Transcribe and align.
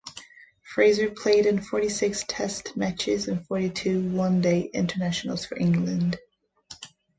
Fraser 0.63 1.11
played 1.11 1.45
in 1.45 1.61
forty-six 1.61 2.25
Test 2.27 2.75
matches 2.75 3.27
and 3.27 3.45
forty-two 3.45 4.09
One 4.09 4.41
Day 4.41 4.61
Internationals 4.61 5.45
for 5.45 5.59
England. 5.59 6.17